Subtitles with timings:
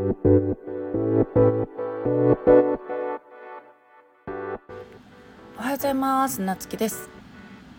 [0.00, 0.08] おは
[5.68, 6.40] ようございます。
[6.40, 7.10] なつきです。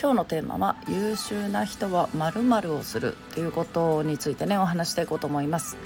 [0.00, 5.76] 今日のテーマは優秀な人は〇〇をするということについてねお話していこうと思います。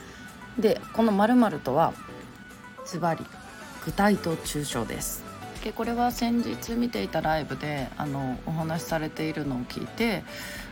[0.59, 1.95] でこの〇〇とは
[2.85, 3.25] ズバリ
[3.87, 5.25] 具体と抽象です。
[5.65, 10.25] でこれは先日見ていたライブであのお話しされているのを聞いて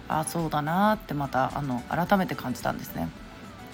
[0.06, 3.08] あそうだなってまたあの改めて感じたんですね。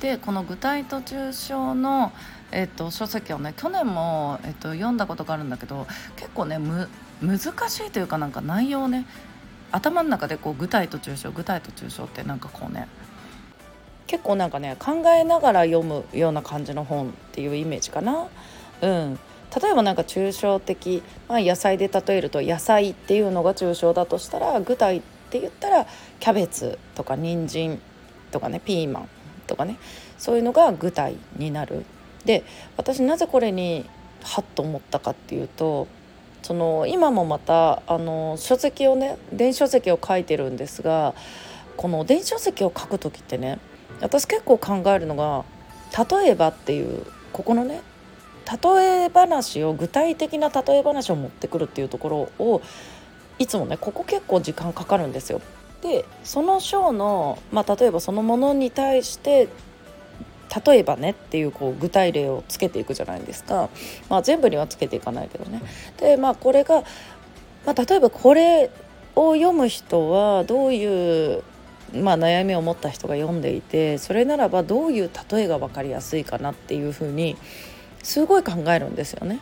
[0.02, 2.10] でこの具体と抽象の、
[2.50, 6.88] えっと、書籍をね去年も、えっと、読んだことがあるんだけど結構ねむ
[7.22, 9.06] 難しいというかなんか内容ね
[9.70, 12.88] 頭の中でこう具体と抽象具体と抽象ってなんかこうね
[14.08, 18.26] 結構なんかね考えながら読むような感じの本っていうイメージかな。
[18.82, 19.14] うん、
[19.62, 25.86] 例えばなんか抽象的、まあ、野菜で例えると野菜っていうのが抽象だとしたら具体って言ったら
[26.18, 27.80] キャベツとか人参
[28.32, 29.08] とかねピーマン
[29.52, 29.76] とかね
[30.16, 31.84] そういうのが具体になる。
[32.24, 32.42] で
[32.78, 33.84] 私なぜこれに
[34.22, 35.88] ハッと思ったかっていうと
[36.42, 41.14] その今もまたあの書籍をね電子書籍を書いてるんですが
[41.76, 43.58] この電子書籍を書く時ってね
[44.00, 45.44] 私結構考えるのが
[46.10, 47.82] 例えばっていうここのね
[48.64, 52.08] 例え話を具体的な例え話を持ってくるっていうとこ
[52.38, 52.62] ろを
[53.38, 55.40] いつもねここ結構時間かかるんですよ。
[55.82, 59.48] でその章の、まあ、例えばそのものに対して
[60.66, 63.68] 例えばねっていうこう具体例をつけていくじゃないですか、
[64.08, 65.60] まあ、全部にはつけていかないけどね。
[65.98, 66.82] でまあこれが、
[67.66, 68.70] まあ、例えばこれ
[69.16, 71.42] を読む人はどういう、
[71.94, 77.36] まあ、悩みを持った人が読んでいてそれならばどういう例えが分かりやすいかなっていうふうに
[78.02, 79.40] すごい考えるんですよね。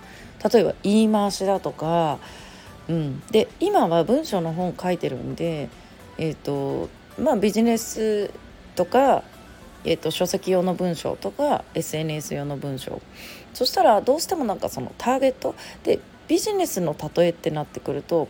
[0.52, 2.19] 例えば言い回しだとか、
[2.88, 5.69] うん、で今は文章の本書いてるんで
[6.20, 8.30] え、ー、とまあビジネス
[8.76, 9.24] とか、
[9.84, 13.00] えーと、書籍用の文章とか SNS 用の文章
[13.54, 15.54] そしたらどうしてもなんかそのターゲット？
[15.82, 15.98] で
[16.28, 18.28] ビジネスの例えってなってくると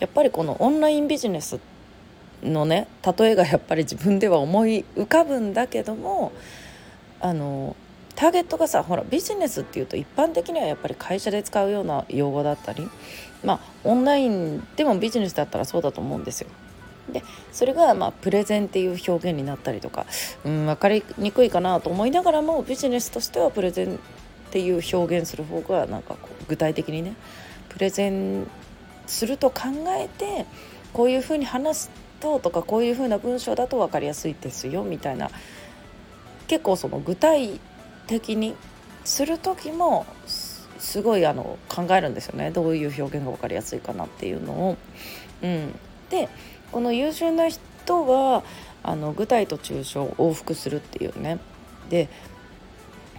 [0.00, 1.60] やっぱりこのオンラインビジネス
[2.42, 2.88] のね
[3.18, 6.32] 例えがやっぱり自分では思い浮かぶんだけども
[7.20, 7.76] あの
[8.14, 12.88] ターゲットがさほらビジネスっていうと一般的にはやっぱり会社で使うような用語だったり
[13.44, 16.48] まあオンラインでもビジネスだったらそうだと思うんですよ。
[17.12, 20.06] でそれがまあプレゼンっていう表現になったりとか、
[20.44, 23.98] うん、分かりにくいかなと思いながらもビジネスとしてはプレゼンっ
[24.50, 27.14] ていう表現する方がなんかこう具体的にね
[27.68, 28.46] プレゼン
[29.06, 30.46] すると考えて
[30.92, 35.30] こういうふうに話すととかこういうふうな文章だと分かりやすいですよみたいな
[36.46, 37.60] 結構その具体
[38.06, 38.54] 的に
[39.04, 44.76] する時もすごいあの考えるんですよねどういう表現が分かりやすいかなっていうのを。
[45.42, 45.74] うん、
[46.10, 46.28] で
[46.72, 48.42] この優秀な人は
[48.82, 51.38] あの具体と抽象を往復するっていうね。
[51.88, 52.08] で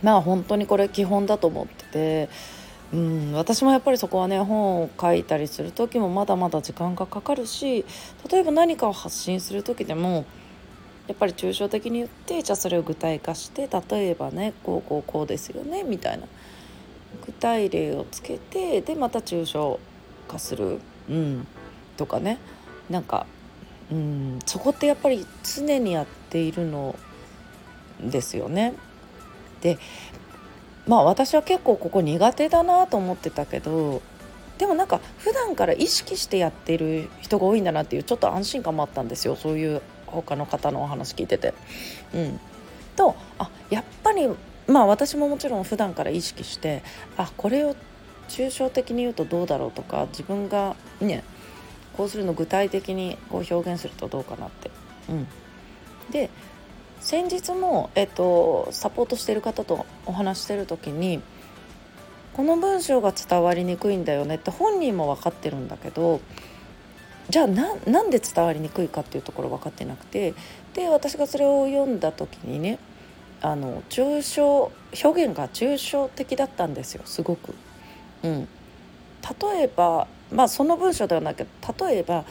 [0.02, 2.30] まあ本当にこれ基本だと思ってて、
[2.94, 7.86] うん、私もやっぱりそこはね本を書いたりする時もまだまだ時間がかかるし
[8.32, 10.26] 例えば何かを発信する時でも
[11.08, 16.28] やっぱり抽象的に言ってじゃあそれを具体化して例えばねこうこうこうですよねみたいな
[17.26, 19.80] 具体例をつけてでまた抽象
[20.28, 20.80] 化する、
[21.10, 21.48] うん、
[21.98, 22.38] とかね。
[22.90, 23.26] なんか
[23.92, 26.98] うんそこってやっぱり常にやっているの
[28.02, 28.74] ですよね。
[29.62, 29.78] で
[30.88, 34.02] まあ私は結構ここ苦手だなと思ってたけど
[34.58, 41.54] でもなんか普段から意識してやってる人が多いんだなっていうちょっと安心感もあったんですよそういう他の方のお話聞いてて。
[42.14, 42.40] うん、
[42.96, 44.28] とあやっぱり
[44.68, 46.84] まあ私ももちろん普段から意識して
[47.18, 47.76] あこれを
[48.28, 51.24] 抽象的に言うとどうだろうとか自分がね
[52.00, 54.72] こうするの具体的にこう表現するとどうかなって。
[55.10, 55.28] うん、
[56.12, 56.30] で
[57.02, 61.22] 先日も、えっと、サポートしてる方とお話してる時に
[62.32, 66.22] この文章が伝わりにくいんだよねって本人も分かってるんだけど
[67.30, 70.34] じゃあなんで伝わりにくいかっていうところ分かってなくて
[70.76, 72.80] で私がそれを読んだ時にね
[73.42, 74.72] あの抽象
[75.04, 77.54] 表現が抽象的だったんですよすごく。
[78.24, 78.48] うん、
[79.42, 81.48] 例えばまあその文章ではなく
[81.80, 82.26] 例えば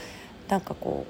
[0.48, 1.06] なんかこ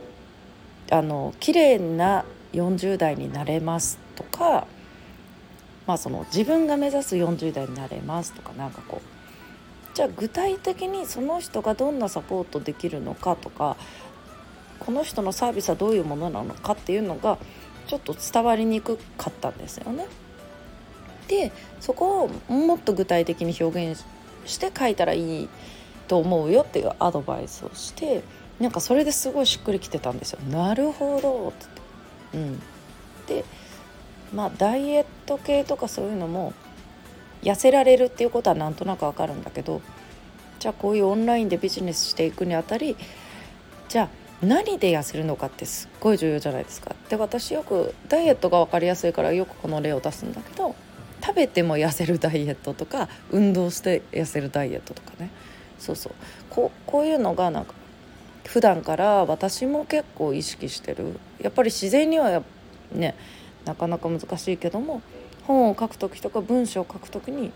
[0.90, 4.66] うあの綺麗な40代になれますとか、
[5.86, 13.76] まあ、その自分が目指す40代になれますとかなんかこうじゃあ具体的にその人がどんなサポートできるのかとか
[14.78, 17.38] この人のサービスはどういうものなのかっていうのが
[17.86, 20.06] ちょっと伝わりにくかったんですよね。
[21.26, 24.04] でそこをもっと具体的に表現
[24.46, 25.48] して書いたらいい
[26.08, 28.22] と思うよっていうアドバイスをして
[28.58, 30.40] なんかそれですごいしっくりきてたんですよ。
[30.50, 31.78] なるほどって
[32.34, 32.58] うん、
[33.26, 33.44] で
[34.34, 36.52] まあダイエット系とかそういうのも
[37.42, 39.80] 痩せられるっていうことはなんとなくわかるんだけど
[40.58, 42.96] じゃあこういうオンラインでビジネスしていくにあたり
[43.88, 44.08] じゃあ
[44.44, 46.94] 何で痩せるのかってすっごい重要じゃないですか。
[47.08, 50.74] で私よくダイエットが分かりやすいからよくこの例を出すんだけど
[51.24, 55.30] 食べても痩せるダイエットとか運動して痩せるダイエットとかね
[55.78, 56.12] そうそう。
[56.50, 57.74] こうこういうのがなんか
[58.46, 61.18] 普段から私も結構意識してる。
[61.40, 62.42] やっぱり自然には
[62.92, 63.14] ね
[63.64, 65.02] なかなか難しいけども
[65.46, 67.52] 本を書く時とか文章を書く時に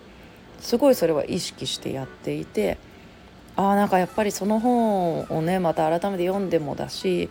[0.61, 2.79] すごいそれは意識してやっていて
[3.57, 7.29] ああなんかやっぱりその本をねまた改めて読んでもだし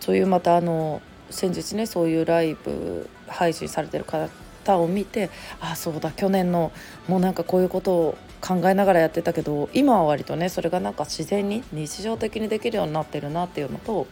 [0.00, 1.00] そういうまたあの
[1.30, 5.30] 先日ねそういうライブ配信されてる方を見て
[5.60, 6.72] ああそうだ去年の
[7.08, 14.08] もうなんかこういうことを考えながらやってたけど今は割とねそれがなんか自然に日常的にできるようになってるなっていうのと、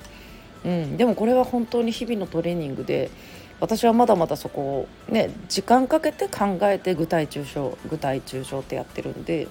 [0.64, 3.10] うん、でもこれは本当に日々のトレーニングで
[3.58, 4.60] 私はまだまだそこ
[5.08, 9.48] をね時間かけて考えて具体抽象具体抽象ってやってるんで、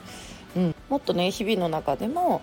[0.56, 2.42] うん、もっとね日々の中でも、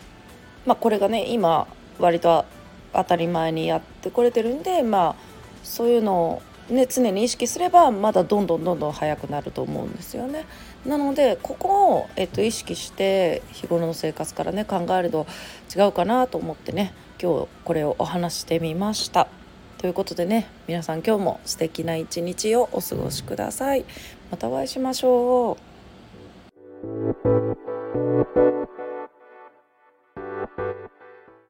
[0.67, 1.67] まあ、これがね今
[1.99, 2.45] 割と
[2.93, 5.15] 当たり前にやってこれてるんでまあ
[5.63, 10.45] そういうのをね、常に意識すればまだどんどんどんどん速くなると思うんですよね。
[10.85, 15.27] なのでここを、えっと、意識して日頃の生活からね考えると
[15.75, 16.93] 違うかなと思ってね
[17.23, 19.29] 今日これをお話してみました。
[19.79, 23.85] ということでね皆さん今日も素敵な一日をお過ごしください。
[24.31, 25.57] またお会いしましょ
[28.63, 28.66] う。